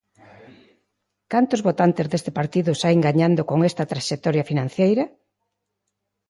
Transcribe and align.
Cantos 1.31 1.61
votantes 1.67 2.05
deste 2.11 2.31
partido 2.39 2.71
saen 2.81 2.99
gañando 3.07 3.41
con 3.49 3.59
esta 3.69 3.89
traxectoria 3.91 4.47
financeira? 4.51 5.05